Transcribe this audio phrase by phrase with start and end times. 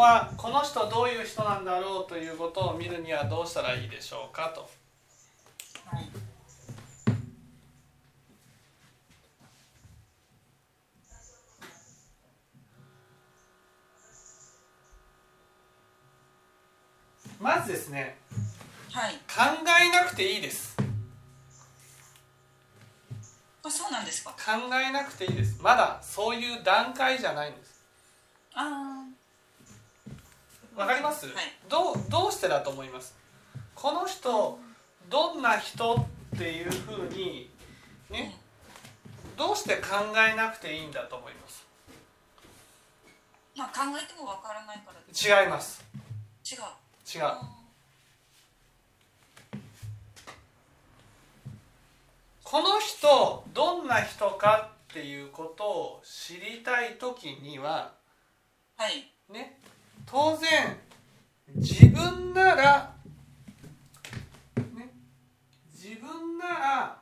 [0.00, 4.68] はこの人どういう人なんだろうということを見るにはどうしたらいいでしょうかと。
[5.94, 6.08] はい
[17.38, 18.18] まずですね、
[18.92, 20.76] はい、考えなくていいです。
[23.64, 24.30] あそうなんですか？
[24.32, 24.36] 考
[24.74, 25.58] えなくていいです。
[25.62, 27.82] まだそういう段階じゃないんです。
[28.54, 28.99] あ
[30.80, 31.34] わかります、はい、
[31.68, 33.14] どうどうしてだと思います？
[33.74, 34.58] この人
[35.10, 37.50] どんな人っていうふうに
[38.08, 38.38] ね、
[39.36, 41.66] どうして考えなくていいんだと思います？
[43.54, 45.84] まあ考えてもわからないから違います。
[46.50, 46.58] 違う。
[47.14, 47.32] 違う。
[52.42, 57.92] この人どんな人かっていうことを知りたい時には、
[58.78, 59.12] はい。
[59.30, 59.60] ね、
[60.10, 60.76] 当然
[61.54, 62.92] 自分なら、
[64.74, 64.90] ね、
[65.72, 66.98] 自分なら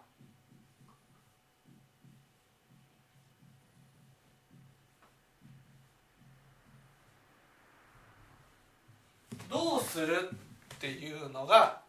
[9.49, 10.29] どうする
[10.75, 11.81] っていうのが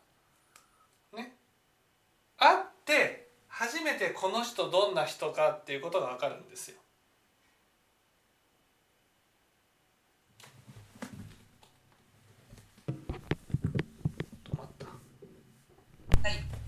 [1.13, 1.35] ね
[2.37, 6.78] あって初めてこの人どんな人かっていうことが分かるんですよ。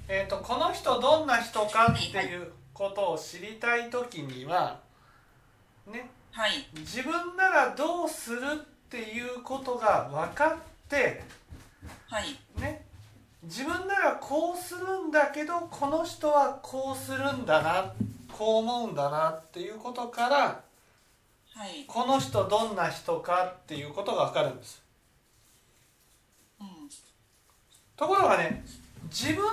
[0.07, 4.79] えーと、とこの人どんな人かっていうことを知りたい時には
[5.87, 10.71] ね、はい、自分ならどうするっていうことが分かっ、
[12.11, 12.85] はい、ね
[13.43, 17.93] 自分ならこうするんだけどこの人はこうするんだな
[18.31, 20.37] こう思うんだなっていうことから、
[21.55, 24.83] はい、この人どんな人かっていうことが分かるんです。
[26.59, 26.67] うん、
[27.95, 28.63] ところがね
[29.11, 29.43] 自分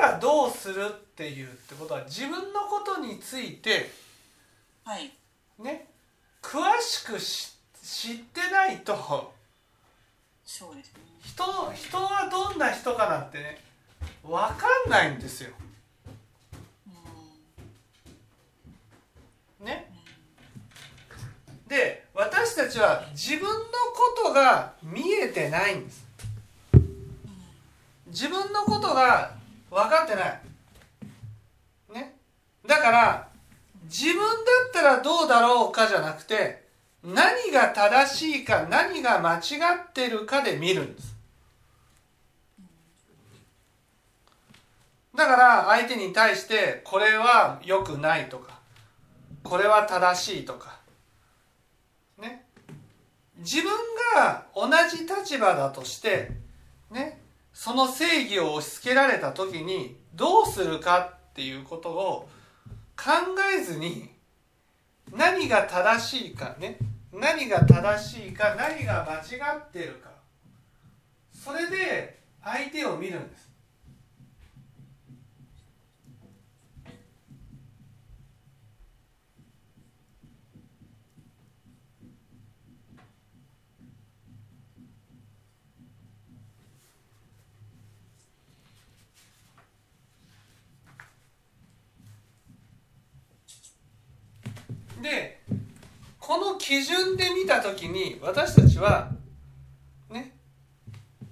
[0.00, 3.90] ならどうするっていうってことは自分のことについて、
[4.84, 5.12] はい、
[5.62, 5.86] ね
[6.42, 9.32] 詳しく知ってないと
[10.44, 13.60] そうですね人人はどんな人かなんてね
[14.22, 15.50] 分かんないんですよ。
[19.60, 19.90] ね。
[21.66, 26.03] で私たちは自分のことが見えてないんです。
[28.14, 29.34] 自分のことが
[29.70, 30.40] 分かってない。
[31.92, 32.14] ね。
[32.64, 33.28] だから
[33.82, 34.24] 自分だ
[34.68, 36.64] ったらどうだろうかじゃなくて
[37.02, 39.40] 何が正しいか何が間違
[39.88, 41.14] ってるかで見るんです
[45.14, 48.58] だから相手に対してこれは良くないとか
[49.42, 50.78] これは正しいとか
[52.20, 52.46] ね
[53.38, 53.70] 自分
[54.14, 56.30] が同じ立場だとして
[56.90, 57.20] ね
[57.54, 62.28] その正義を押し付けられた時にどうするかっていうことを
[62.96, 63.10] 考
[63.56, 64.10] えずに
[65.12, 66.78] 何が正しいかね
[67.12, 70.10] 何が正しいか何が間違ってるか
[71.32, 73.54] それで相手を見るんです
[95.04, 95.38] で
[96.26, 99.10] この基準で見た時に私たちは
[100.08, 100.32] ね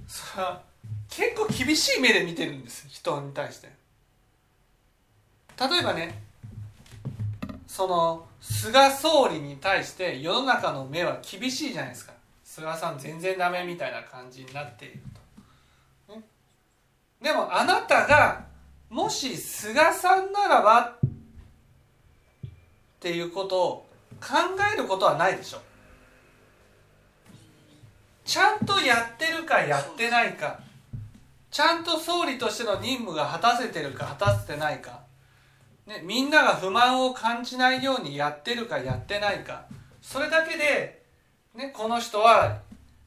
[0.07, 0.61] それは
[1.09, 3.73] 結構厳しい目で見てるんです人に対して。
[5.59, 6.23] 例えばね
[7.67, 12.13] その菅総理に対して世の中の目は厳しいじゃないですか。
[12.45, 15.01] 菅さん全然ダメみたいな感じになっている
[16.09, 16.23] と、ね、
[17.23, 18.45] でもあなたが
[18.91, 20.99] もし菅さんならばっ
[23.01, 24.37] ていうことを考
[24.75, 25.61] えることはないでしょ。
[28.25, 30.61] ちゃんとやってるかやってないか。
[31.50, 35.00] ちゃんと総理としての任務が果たせてるか果たせてないか、
[35.87, 39.67] ね、みんなが不満を感じないようにやってるかやってないか。
[40.00, 41.03] それだけで、
[41.55, 42.61] ね、この人は、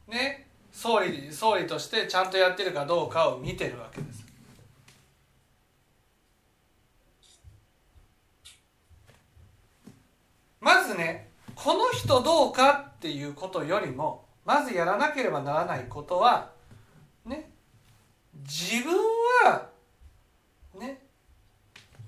[0.07, 4.25] ね、総理総理としてちゃんとやってるかどうかを見てるわけです。
[10.65, 16.49] まずねこの人どうかっていうことよりもまずやらなければならないことは
[17.23, 17.51] ね
[18.41, 18.95] 自分
[19.43, 19.67] は
[20.79, 21.03] ね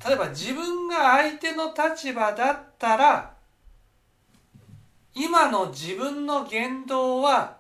[0.04, 3.34] 例えば自分が相手の立場だったら
[5.14, 7.58] 今の自分の言動は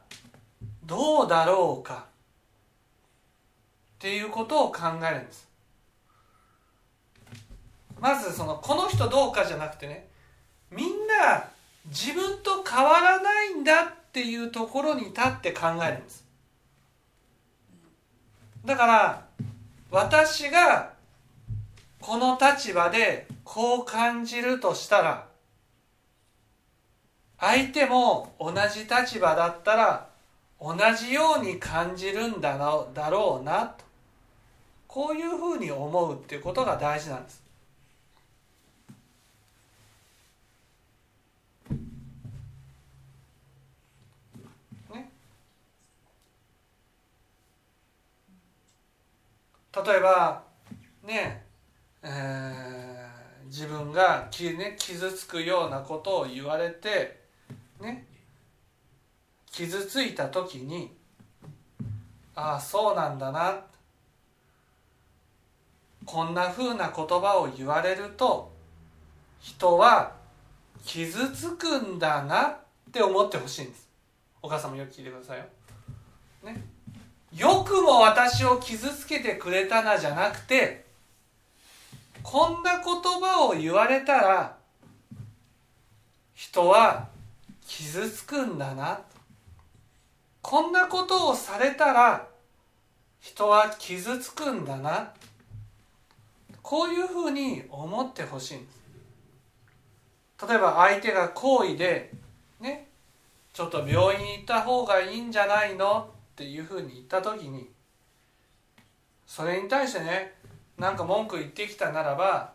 [0.83, 2.07] どうだろうか
[3.97, 5.47] っていうことを考えるんです。
[7.99, 10.07] まずそのこの人どうかじゃなくてね
[10.71, 11.49] みんな
[11.85, 16.25] 自分と変わらないんだっていうところに立って考えるんです。
[18.65, 19.25] だから
[19.89, 20.91] 私が
[22.01, 25.27] この立場でこう感じるとしたら
[27.39, 30.07] 相手も同じ立場だったら
[30.59, 33.85] 同じように感じるんだろだろうなと
[34.87, 37.46] こういうふうに思うっていうことが大事なんです。
[49.85, 50.43] 例えば
[51.03, 51.47] ね
[52.03, 57.19] えー、自分が、ね、傷つくようなことを言われて
[57.81, 58.05] ね
[59.51, 60.95] 傷ついた時に
[62.35, 63.59] ああそうなんだな。
[66.05, 68.51] こんなふうな言葉を言われると
[69.41, 70.13] 人は
[70.85, 72.57] 傷つくんだなっ
[72.93, 73.89] て思ってほしいんです。
[74.41, 75.45] お母さんもよく聞いてくださいよ。
[76.43, 76.76] ね。
[77.37, 80.85] よくも私を傷つけてくれたなじゃなくて
[82.23, 82.85] こんな言
[83.21, 84.57] 葉を言われたら
[86.33, 87.09] 人は
[87.67, 89.01] 傷つくんだな。
[90.41, 92.27] こんなことをされたら
[93.19, 95.11] 人は傷つくんだな。
[96.61, 100.47] こういうふうに思ってほしいんです。
[100.47, 102.11] 例えば相手が好意で
[102.59, 102.87] ね
[103.53, 107.67] ちょっと病院に行った方がいいんじゃないのっていうふうに言った時に
[109.25, 110.35] それに対してね
[110.77, 112.53] なんか文句言ってきたならば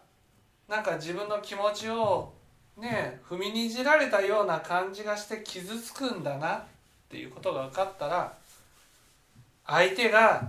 [0.69, 2.33] なんか自分の気持ちを
[2.79, 6.65] ね踏みにじられたような感じがして傷つくんだなっ
[7.11, 8.33] ていうことが分かったら
[9.67, 10.49] 相手が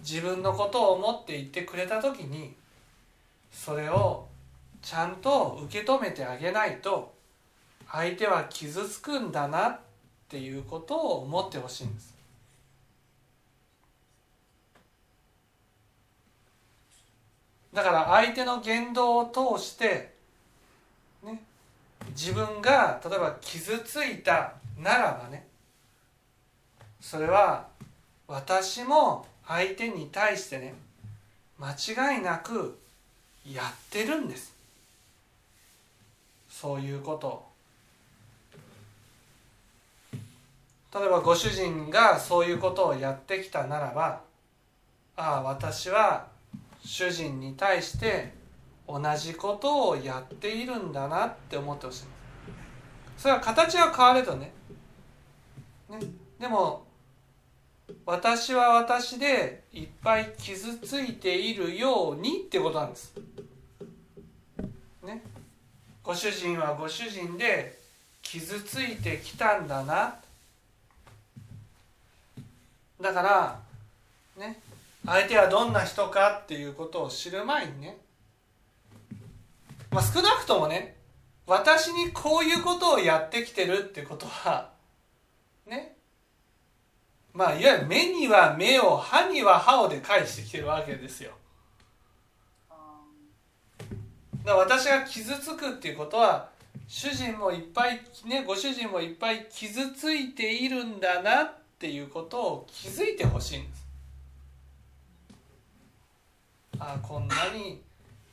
[0.00, 2.54] 自分のことを思って言ってくれた時に
[3.50, 4.28] それを
[4.82, 7.12] ちゃんと受け止めてあげないと
[7.90, 9.80] 相手は傷つくんだなっ
[10.28, 12.11] ていうことを思ってほしいんです。
[17.72, 20.12] だから相手の言動を通して、
[21.24, 21.42] ね、
[22.10, 25.46] 自分が例えば傷ついたならばね
[27.00, 27.66] それは
[28.28, 30.74] 私も相手に対してね
[31.58, 31.72] 間
[32.14, 32.78] 違いなく
[33.50, 34.52] やってるんです。
[36.48, 37.50] そういうこと。
[40.94, 44.20] 例えばご主人がそういうことをやってきたならば
[45.16, 46.26] ああ私は
[46.84, 48.32] 主人に対して
[48.88, 52.04] 同じことをやっているんだなって思ってほしい。
[53.16, 54.52] それは形は変われどね。
[55.88, 55.98] ね。
[56.38, 56.84] でも
[58.04, 63.14] 私は私でいっぱい傷ついているようにってことなんです。
[65.04, 65.22] ね、
[66.02, 67.78] ご主人はご主人で
[68.22, 70.16] 傷ついてきたんだな。
[73.00, 73.60] だから
[74.36, 74.60] ね。
[75.04, 77.98] 相手はどんな人かっていうことを知る前にね、
[79.90, 80.96] まあ、少なくともね
[81.46, 84.70] 私にこういうことをやってきてるってことは
[85.66, 85.96] ね
[87.34, 91.32] まあいわゆる目には目を歯には歯をで返してきてるわけですよ。
[94.44, 96.50] だ私が傷つくっていうことは
[96.86, 103.81] 主人もいっぱいねご主人もいっぱい傷ついているんだなっていうことを気づいてほしいんです。
[106.84, 107.80] あこんなに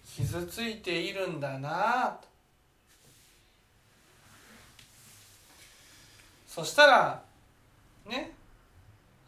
[0.04, 2.18] 傷ついているんだな。
[2.20, 2.28] と
[6.48, 7.22] そしたら
[8.08, 8.32] ね。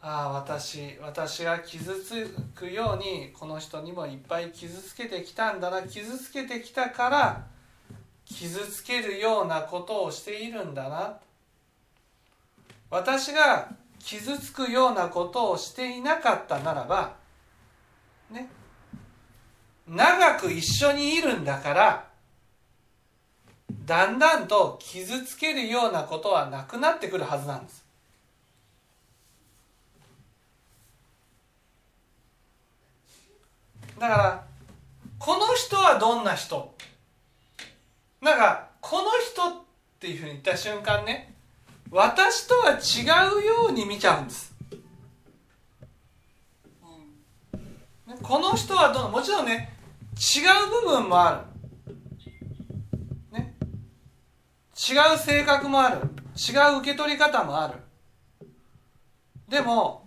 [0.00, 5.82] ああ私私が傷つくようにこの人にもいっぱい傷つけてきたんだな。
[5.82, 7.46] 傷つけてきたから
[8.24, 11.18] 傷つけるようなことをしているんだな。
[12.90, 13.68] 私が
[14.00, 17.14] 傷つくようなことをしていなかったならば
[18.28, 18.50] ね。
[19.88, 22.08] 長く一緒にいるんだから
[23.84, 27.82] だんだんと傷つけるようなことはなくなってくるはずなんです。
[33.98, 34.44] だから
[35.18, 36.74] この人はどんな人？
[38.20, 39.62] なんかこの人っ
[40.00, 41.34] ていうふうに言った瞬間ね
[41.90, 43.02] 私とは違
[43.42, 44.51] うように見ちゃうんです。
[48.22, 49.76] この人はどのもちろんね
[50.14, 51.44] 違う部分もあ
[53.32, 53.54] る、ね、
[54.74, 56.00] 違う性格もある。
[56.34, 57.74] 違う受け取り方もある。
[59.48, 60.06] でも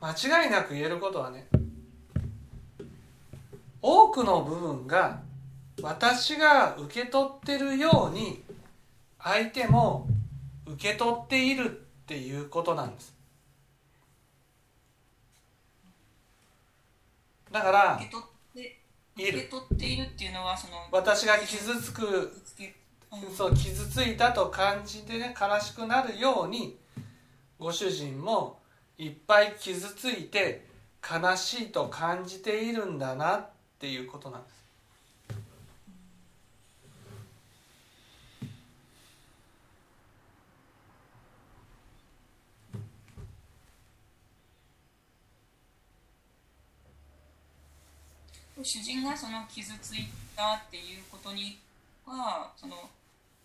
[0.00, 1.48] 間違いなく言えることはね
[3.82, 5.20] 多くの部分が
[5.82, 8.42] 私が受け取ってるように
[9.18, 10.06] 相手も
[10.66, 11.70] 受け取っているっ
[12.06, 13.19] ていうことなんです。
[17.50, 18.80] だから受け取って
[19.16, 19.38] いる。
[19.38, 22.32] 受け取っているっていうのはその私が傷つく
[23.12, 23.34] うん。
[23.34, 26.78] そう傷ついたと感じてね悲しくなるように
[27.58, 28.60] ご主人も
[28.98, 30.66] いっぱい傷ついて
[31.02, 34.59] 悲しいと感じているんだなっていうことなんです
[48.62, 51.58] 主人がその傷ついたっていうことに
[52.06, 52.76] はその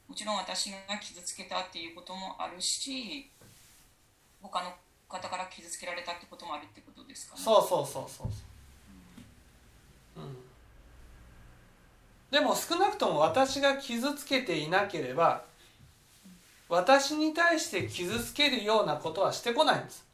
[0.08, 3.30] もちろん私が傷つけたっていうこともあるし
[4.42, 4.74] 他の
[5.10, 7.42] 方から傷つけられたってこともあるってことですかね。
[7.42, 8.28] そうそうそうそう
[10.18, 10.38] うん、
[12.32, 15.44] でも少なくとも私が傷つけていなければ
[16.70, 20.06] 私に対して傷つけるようなことはしてこないんです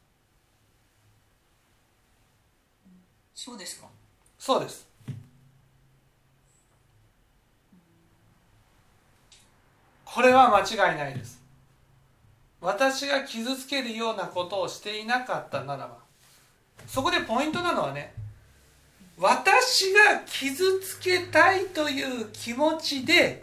[3.34, 3.88] そうですか。
[4.38, 4.91] そうです
[10.14, 11.40] これは間違いないです。
[12.60, 15.96] 私が傷つけるようなことをしていなかったならば
[16.86, 18.14] そこでポイントなのはね
[19.18, 23.40] 私が傷つけたいという気持ちで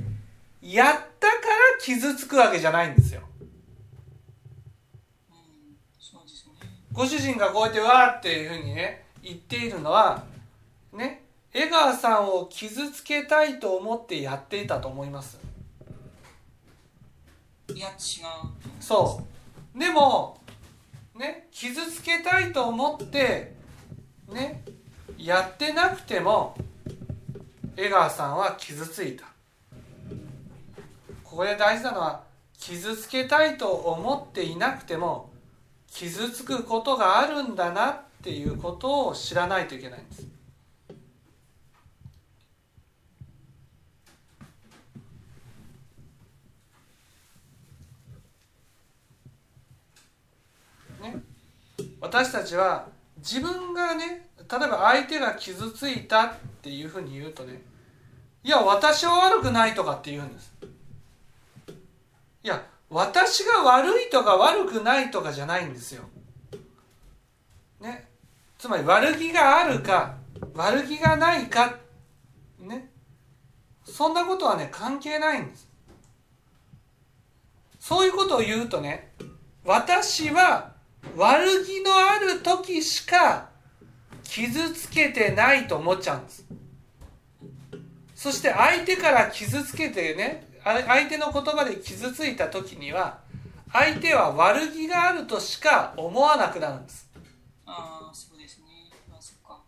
[0.61, 3.21] やったから傷つくわけじゃないんですよ。
[6.93, 10.23] ご主人がこうやってわーっていうふうにね言っているのは
[10.93, 11.23] ね
[11.53, 15.38] 江川さんを傷つけたいと思ってやっていたと思います
[17.75, 17.95] いや違う。
[18.79, 19.21] そ
[19.75, 20.41] うでも
[21.15, 23.53] ね傷つけたいと思って
[24.27, 24.63] ね
[25.17, 26.55] やってなくても
[27.75, 29.25] 江川さんは傷ついた
[31.23, 32.23] ここで大事なのは
[32.57, 35.29] 傷つけたいと思っていなくても
[35.91, 40.27] 傷つくことがあるんだなっていうことを知らないといけないんです
[51.01, 51.15] ね、
[52.09, 52.87] 私たちは
[53.17, 57.61] 自分がね例えば相手が傷ついたっていうふうに言うとね
[58.43, 60.51] いや私は悪くないとかって言うんです。
[62.43, 66.03] いや私が悪いとか悪くないとかじゃないんですよ。
[67.79, 68.07] ね。
[68.57, 70.15] つまり悪気があるか
[70.55, 71.77] 悪気がないか
[72.59, 72.89] ね。
[73.83, 75.69] そんなことはね関係ないんです。
[77.79, 79.11] そういうことを言うとね
[79.63, 80.68] 私は
[81.15, 83.49] 悪気のある時しか
[84.23, 86.45] 傷つけてないと思っちゃうんです。
[88.15, 93.19] そして相手から傷つけてねあ相手の言葉で傷ついた時には
[93.71, 97.09] 相手は悪気があるとしか思わなくなるんです。
[97.65, 98.65] ああ、そうですね。
[99.11, 99.61] あそっか。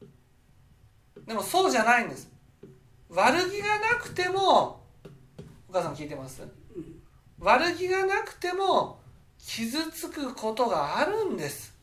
[0.00, 1.24] うんうん。
[1.26, 2.30] でもそうじゃないんです。
[3.10, 4.80] 悪気がなくても
[5.68, 6.42] お母さん聞いてます？
[7.38, 9.01] 悪気がなくても
[9.46, 11.74] 傷つくことがあるんです。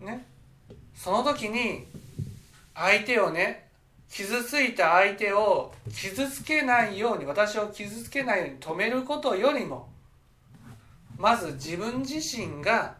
[0.00, 0.26] ね。
[0.94, 1.86] その時に
[2.74, 3.68] 相手をね
[4.10, 9.88] 傷ついた相手を傷つけないように私を傷つけないように止めることよりも
[11.16, 12.96] まず自分自身が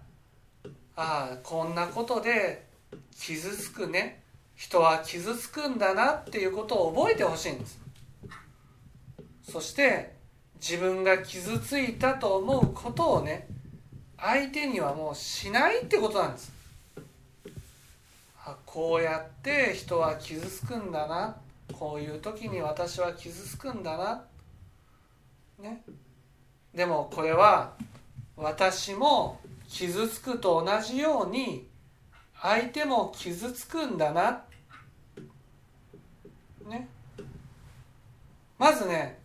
[0.96, 2.66] ああこんなことで
[3.16, 4.22] 傷つくね。
[4.58, 7.80] 人は傷つくんだなっていうことを覚えてほしいんです。
[9.44, 10.16] そして
[10.60, 13.46] 自分が傷ついたと思うことをね
[14.18, 16.52] 相手にはもうしないってことなんです。
[18.44, 21.36] あこうやって人は傷つくんだな。
[21.72, 24.24] こういう時に私は傷つくんだな。
[25.60, 25.84] ね。
[26.74, 27.74] でもこれは
[28.36, 31.68] 私も傷つくと同じように
[32.40, 34.47] 相手も傷つくんだな。
[36.68, 36.88] ね。
[38.58, 39.18] まずね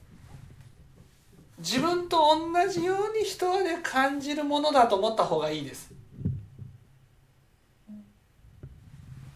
[1.59, 5.91] 自分と同じように人はね感じるものだと思った方がいいです。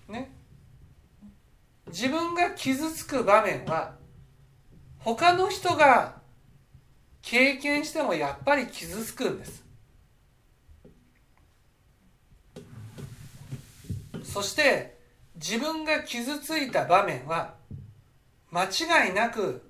[0.10, 0.32] ね。
[1.88, 3.96] 自分が傷つく場面は
[5.00, 6.18] 他の人が
[7.22, 9.64] 経験してもやっぱり傷つくんです。
[14.24, 14.98] そして
[15.36, 17.56] 自分が傷ついた場面は
[18.52, 19.62] 間違いなく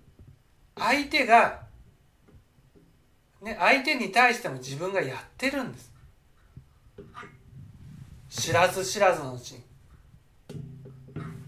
[0.78, 1.62] 相手が、
[3.42, 5.92] ね、相手に対しても自分がやってるんです。
[8.30, 9.64] 知らず知らずのうちに。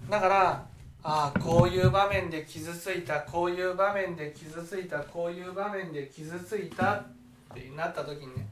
[0.09, 0.69] だから
[1.03, 7.05] ああこういう場面で傷ついたこういう場面で傷ついたこういう場面で傷ついたっ
[7.53, 8.47] てなった時にね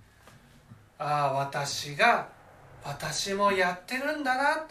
[0.98, 2.30] ああ私が
[2.84, 4.66] 私もやってるんだな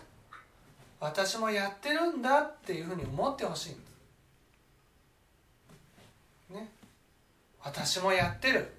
[0.99, 3.79] 私もやってるんだっていうふうに思ってほしいんで
[6.49, 6.69] すね
[7.67, 8.73] 私もやってる。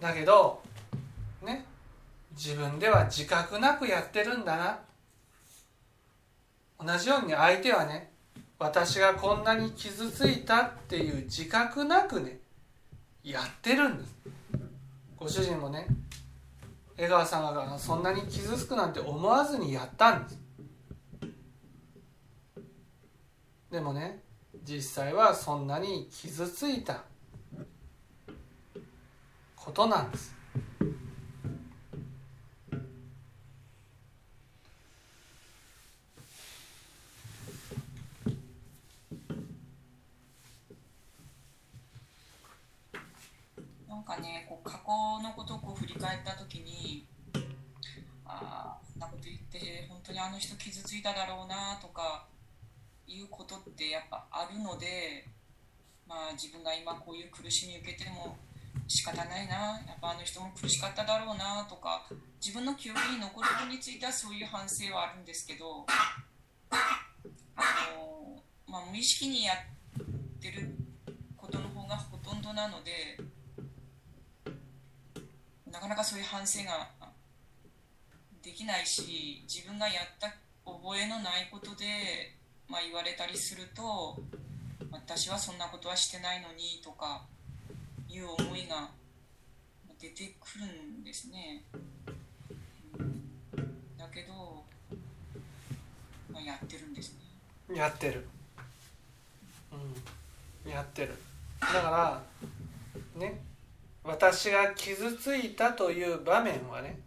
[0.00, 0.60] だけど
[1.44, 1.64] ね
[2.32, 4.80] 自分では自覚なくやってるんだな。
[6.84, 8.10] 同じように相手はね
[8.58, 12.40] 私がこんなに傷ついたっていう自覚なくね
[13.22, 14.16] やってるんです。
[15.16, 15.86] ご主人もね
[16.96, 20.38] 江川さんがそんなに傷つくなんて思わずにやったんです。
[23.70, 24.20] でもね
[24.68, 27.02] 実際はそんなに傷ついた
[29.56, 30.34] ことなんです。
[43.88, 47.06] なんかねこう過去のことをこう振り返った時に
[48.26, 52.26] ああそんなこと言って本当にあの人傷ついただろうなとか
[53.08, 55.26] いうことってやっぱあるので、
[56.06, 58.36] まあ、自分が今こういう苦しみ受けても
[58.86, 62.06] 仕方ないなやっぱあの人も苦しかっただろうなとか
[62.40, 65.86] 自分の記憶に残ることについてはそういう反省はあるんですけど
[66.70, 67.62] あ
[67.96, 69.56] の、まあ、無意識にやっ
[70.40, 70.74] てる
[71.36, 73.18] ことの方がほとんどなので。
[75.78, 76.88] なかなかそういう反省が
[78.42, 80.26] できないし自分がやった
[80.64, 82.34] 覚えのないことで、
[82.68, 84.20] まあ、言われたりすると
[84.90, 87.22] 私はそんなことはしてないのにとか
[88.08, 88.88] いう思いが
[90.00, 90.66] 出てくる
[91.00, 91.64] んですね。
[93.98, 94.62] だけど、
[96.30, 97.14] まあ、やってるんです
[97.68, 97.76] ね。
[97.76, 98.26] やってる。
[100.64, 101.14] うん、やってる。
[101.60, 102.22] だから
[103.18, 103.40] ね
[104.04, 107.00] 私が傷ついたという場面はね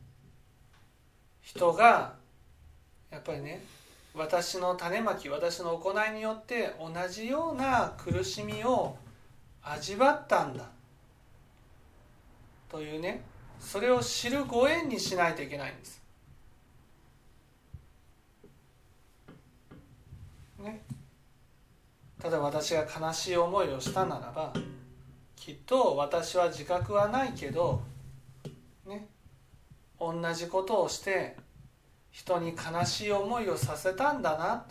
[1.41, 2.13] 人が
[3.09, 3.63] やっぱりね
[4.13, 8.97] 私の種まき私の行いによって同じような苦しみを
[9.63, 10.69] 味わったんだ。
[12.69, 13.23] というね。
[13.61, 16.01] それを知るご縁にしないといけないんです。
[20.59, 20.81] ね、
[22.19, 24.53] ただ私が悲しい思いをしたならば
[25.35, 27.81] きっと私は自覚はないけど
[28.85, 29.07] ね。
[29.99, 31.35] 同じことをして
[32.11, 34.65] 人に悲しい思いをさせたんだな。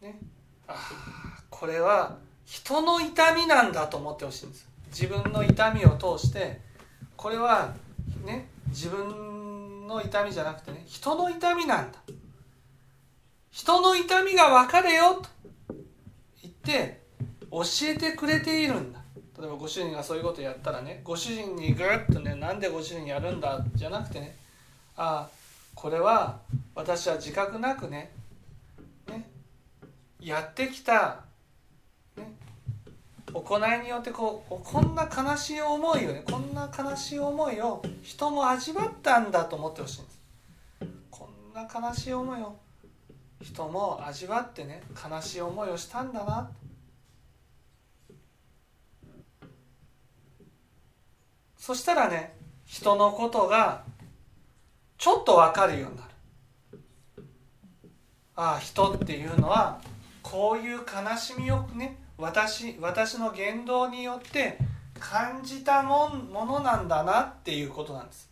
[0.00, 0.06] と。
[0.06, 0.18] ね、
[0.66, 4.68] ああこれは人の痛みなんだと思ってほしいんです。
[4.86, 6.60] 自分の痛みを通して
[7.16, 7.74] これは
[8.24, 11.98] ね自分の痛みじゃなくてね人の痛みなんだ。
[13.50, 15.28] 人の痛みが分かれよと
[16.42, 17.02] 言って
[17.50, 19.00] 教えてくれているんだ。
[19.38, 24.36] 例えばご主人がそういうことやったらねご主人にぐっとねなんでご主人やるんだじゃなくてね
[24.96, 25.38] ああ
[25.76, 26.40] これは
[26.74, 28.10] 私は自覚なくね
[29.06, 29.30] ね
[30.20, 31.20] やってきた、
[32.16, 32.32] ね、
[33.32, 40.18] 行いによってこうこんな悲しい思いをねこんな悲しい思いを人も味わったんだと思ってほしいんです。
[41.12, 42.56] こんな悲しい思いを
[43.40, 46.50] 人も味わってね悲しい思いをしたんだな。
[51.68, 52.32] そしたらね
[52.64, 53.84] 人のことが
[54.96, 56.08] ちょっと分かるようになる。
[58.36, 59.78] ああ人っていうのは
[60.22, 64.56] こういう悲しみをね私私の言動によって
[64.98, 68.30] 感じたもんものなんだなっていうことなんです。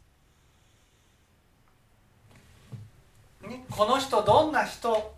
[3.42, 5.14] ね、この人どんな人？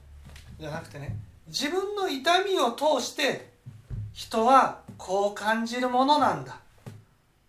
[0.58, 3.52] じゃなくてね自分の痛みを通して
[4.12, 6.58] 人はこう感じるものなんだ。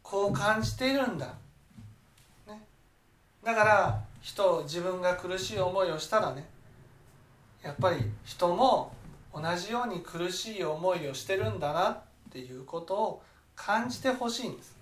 [0.10, 1.28] こう感じているんだ、
[2.48, 2.60] ね、
[3.44, 6.48] だから人自分が苦しい思いをしたらね
[7.62, 8.92] やっぱり人も
[9.32, 13.24] 同じように苦しい思いをしてるんだなっていうことを
[13.56, 14.76] 感じてほしいんです。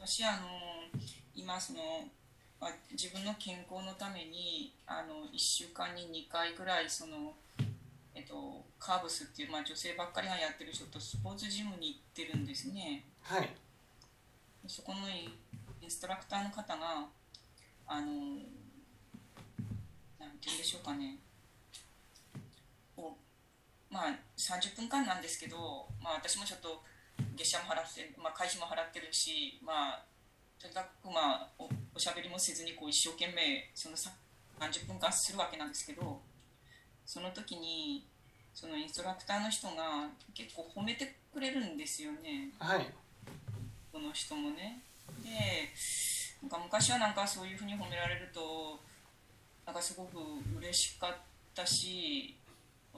[0.00, 0.38] 私あの
[1.32, 1.78] 今その、
[2.62, 7.34] まあ、自分の健康のためにあの1週間に2回ぐらいその
[8.14, 13.04] えっと、カーブスっていう、まあ、女性ばっかりがやってるちょっとスポーツジムに行ってるんですね。
[13.22, 13.48] はい
[14.68, 15.30] そこのイ
[15.86, 17.08] ンストラクターの方が
[17.88, 18.12] あのな
[20.26, 21.18] んて言うんでしょうかね
[22.94, 23.16] こ
[23.90, 24.04] うまあ
[24.36, 26.80] 30分間なんですけど、まあ、私もちょっと
[27.34, 30.04] 月謝も払って、まあ、会費も払ってるしまあ
[30.60, 31.48] とにかくまあ
[31.94, 34.10] おおしゃべりもせずにこう一生懸命そのさ
[34.60, 36.20] 30分間するわけなんですけど
[37.04, 38.04] その時に
[38.54, 42.50] そのインストラクターの人が結構褒めてくれるんですよね。
[42.58, 42.86] はい
[43.92, 44.80] この人もね
[45.22, 45.28] で
[46.40, 48.80] なんか昔はなんかそういうふうに褒められると
[49.66, 50.18] なんかすごく
[50.58, 51.16] 嬉しかっ
[51.54, 52.34] たし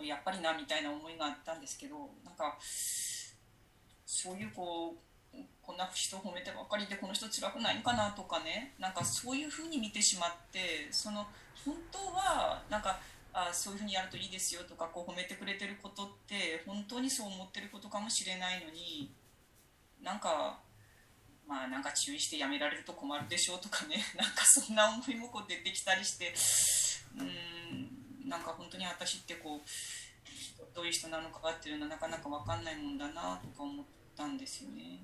[0.01, 2.57] やっぱりなみたいな思いがあったんですけどなんか
[4.07, 5.14] そういうこう
[5.63, 8.75] こんな人褒めてばかりでこの人辛くないんかなとかね。
[8.79, 11.27] なんかそういうふうに見てしまってその
[11.65, 13.01] 本当はなんか
[13.33, 19.11] あそういうふうにやるといいですよとかこう褒めてくれてることって本当にそう思ってることかもしれないのに
[20.03, 20.61] なんか
[21.49, 23.97] まあなんか注意してやめられると困るでしょうとかね。
[24.17, 26.33] なんかそんな思いもこう出てきたりして
[27.17, 34.04] うーんなんか本当に私ってこうどういう人なのかっていうのはなかなか分かんないもんだなとか思って。
[34.17, 35.01] たんですよね。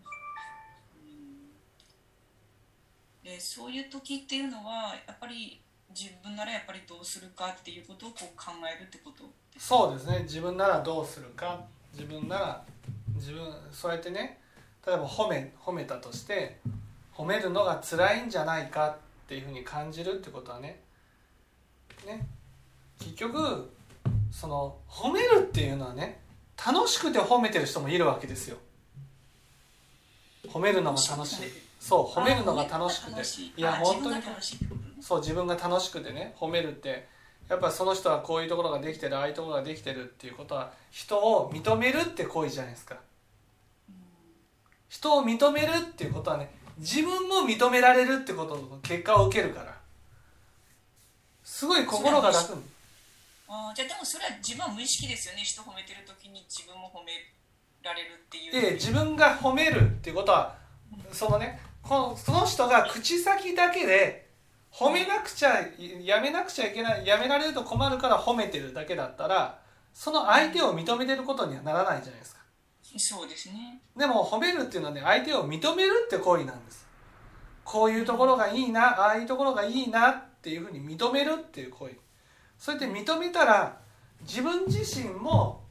[3.23, 9.25] でそういう時っていうのはやっぱり自分ならやっぱりどうするかっていうことをこう考えるってこと？
[9.59, 10.20] そうですね。
[10.23, 11.62] 自分ならどうするか。
[11.92, 12.64] 自分なら
[13.14, 14.40] 自分そうやってね
[14.87, 16.61] 例えば褒め褒めたとして
[17.14, 18.96] 褒めるのが辛いんじゃないかっ
[19.29, 20.81] ていうふうに感じるってことはね。
[22.07, 22.27] ね。
[22.99, 23.70] 結局
[24.31, 26.20] その褒めるっていうのはね
[26.57, 28.57] 楽しくて褒めてる人もいるわけですよ。
[30.52, 31.46] 褒めるのが楽しい。
[31.80, 33.20] そう褒めるのが楽しくて。
[33.56, 33.62] い。
[33.62, 34.22] や本当に。
[35.00, 37.08] そう自分が楽しくてね褒めるって。
[37.48, 42.96] やっぱその人はこういうところができてるああいうところができてるっていうことは人を認めるって行為じゃないですか。
[44.88, 49.76] 人を認めるっていうことはね自分も認められるってことの結果を受けるから。
[51.42, 52.54] すごい心が楽。
[53.74, 55.42] じゃあでもそれは自分は無意識ですよね。
[55.42, 57.12] 人褒めてる時に自分も褒め
[57.82, 58.52] られるっていう。
[58.52, 60.54] で自分が褒めるっていうことは
[61.12, 64.28] そのねこのその人が口先だけで
[64.72, 65.66] 褒めなくちゃ
[66.02, 69.58] やめなくちゃいけないやめられると困るから褒めてるだけだったら
[69.92, 72.40] その相手を認めてることにはならないじゃないですか。
[72.96, 73.80] そうですね。
[73.96, 76.86] でも褒めるっていうのはね相手を認めるって行為なんです。
[77.64, 81.94] こういうところがいいなああいうところがいいなっていうふうに認めるっていう行為。
[82.58, 83.78] そうやって認めたら
[84.22, 85.64] 自分自身も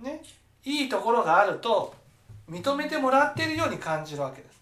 [0.00, 0.22] ね
[0.66, 1.94] いいところがあると
[2.50, 4.56] 認めてもらっているように感じるわけです。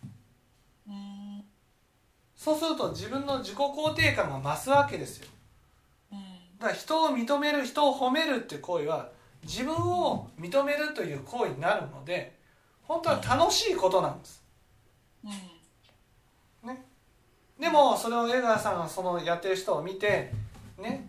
[2.37, 5.29] そうすると自分の自己肯定感が増すわけですよ。
[6.13, 6.19] うん。
[6.59, 9.09] だから人を認める人を褒めるっていう行為は
[9.43, 12.37] 自分を認めるという行為になるので
[12.83, 14.45] 本当は楽しいことなんです。
[15.25, 15.31] うん。
[17.59, 20.31] でもそれを江川さんがそのやってる人を見て
[20.79, 21.09] ね。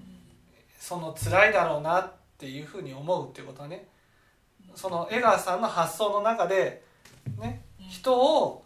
[0.80, 3.88] その辛いだろうなっていうふうに思うっていうことはね
[4.76, 6.84] その江川さんの発想の中で
[7.40, 7.86] ねうん。
[7.88, 8.64] 人を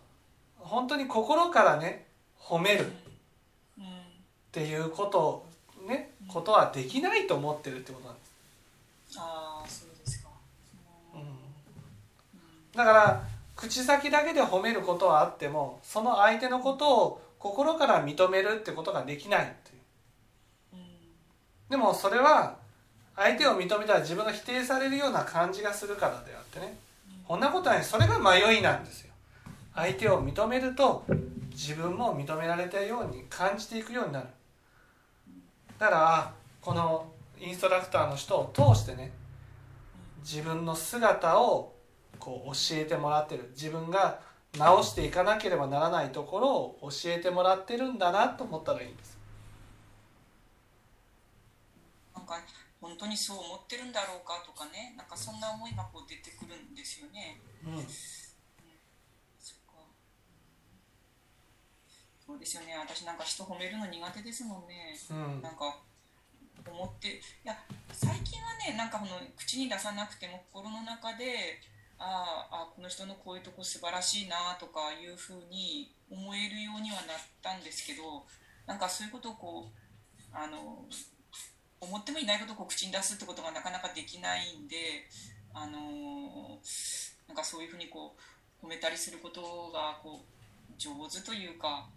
[0.58, 2.08] 本当に心からね
[2.40, 2.88] 褒める。
[2.88, 2.90] っ
[3.80, 3.86] うん。
[4.52, 5.46] ていうこと
[5.88, 8.22] ねことはできないと思ってるってことなんで
[9.10, 10.30] す、ああそうですか。
[11.14, 11.28] うん、うん。
[12.76, 13.24] だから
[13.56, 19.56] 口先だけで褒めることはあってもその相手のことを心から認めるってことができない
[21.70, 22.58] でもそれは
[23.22, 26.78] 相手を認めたら自分が否定されるような感じがするからであってね。
[27.28, 29.12] こんなことはないそれが迷いなんですよ。
[29.76, 31.04] 相手を認めると
[31.52, 34.28] 自分も認められたように感じていくようになる。
[35.78, 39.12] だからこのインストラクターの人を通してね
[40.22, 41.74] 自分の姿を
[42.20, 43.50] こう教えてもらってる。
[43.52, 44.22] 自分が
[44.58, 49.20] 直していかなければならないところを教えてもらってるんだなと思ったらいいんです。
[52.16, 52.36] なんか
[52.82, 54.94] 本当にそう思ってるんだろうかとかね。
[54.98, 57.40] なんかそんな思いがこう出てくるんですよね。
[57.66, 57.88] うん。
[62.26, 62.78] そうですよね。
[62.78, 64.96] 私なんか人褒めるの苦手ですもんね。
[65.10, 65.42] うん。
[65.42, 65.82] なんか
[66.66, 67.08] 思って。
[67.10, 67.58] いや
[67.92, 71.60] 最近はねなんかこの口に出さなくても心の中で
[71.98, 78.24] あーあこの人のこういうとこ素晴らしいなとかいうふうに思えるようにはなったんですけど
[78.68, 80.86] なんかそういうことをこうあの
[81.82, 85.08] 思ってもいないことを口に出すってことがなかなかできないんで
[85.54, 86.60] あの
[87.28, 88.16] なんかそういうふうにこ
[88.62, 91.88] う褒めたりすることがこう上手というか、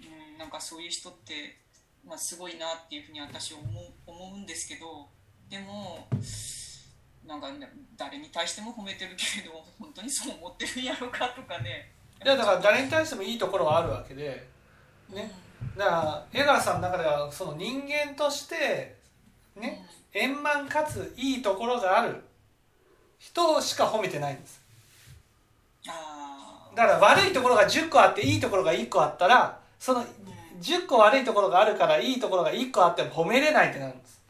[0.00, 1.64] うん、なんかそういう人って
[2.06, 5.08] まあ、すごいなっていうふうに私は思う思うんですけど
[5.48, 6.06] でも
[7.26, 11.92] なんかね誰に対しても褒めてるけれど 本当にそう思ってるんやろかとかね。
[12.22, 14.46] いやだから誰に対してもいいところはあるわけで
[15.08, 15.30] ね。
[15.76, 18.93] だから江川さんの中ではその人間としてうん
[19.56, 22.22] ね円満かついいところがある。
[23.18, 24.62] 人しか褒めてないんです。
[26.74, 30.06] だから悪いところが10個あっていいところが1個あったらそのうん
[30.60, 34.22] 10個悪いところがあるからいいところが1個あっても褒めれないってなるんです。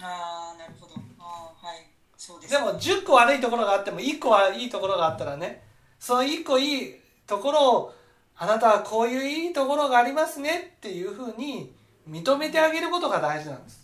[0.00, 0.94] ああなるほど。
[1.18, 1.86] ああはい。
[2.16, 2.52] そうです。
[2.52, 5.62] でも10個悪いところがあっても1個はいいところがあったらね
[5.98, 6.94] その1個いい
[7.26, 7.94] ところを
[8.36, 11.72] あなたはこういういいところがありますねっていうふうに
[12.08, 13.83] 認めてあげることが大事なんです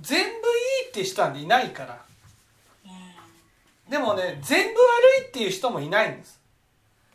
[0.00, 1.98] 全部いいって人なんていないから。
[2.84, 6.40] うんでもね全部悪いっていう人もいないんです。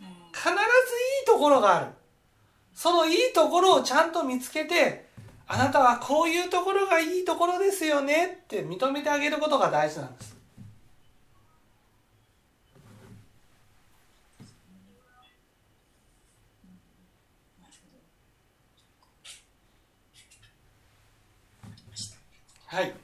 [0.02, 0.58] うん必ずいい
[1.26, 1.88] ところがある。
[2.74, 5.06] そのいいところをちゃんと見つけて
[5.48, 10.33] あなたはこういうところがいいところですよねって認めてあげることが大事なんです
[22.74, 23.03] はい。